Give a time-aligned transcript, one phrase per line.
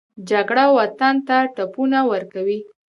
[0.29, 2.59] جګړه وطن ته ټپونه ورکوي